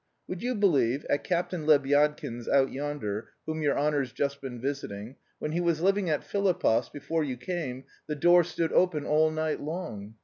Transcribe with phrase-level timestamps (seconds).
[0.27, 5.51] Would you believe, at Captain Lebyadkin's, out yonder, whom your honour's just been visiting, when
[5.51, 10.15] he was living at Filipov's, before you came, the door stood open all night long.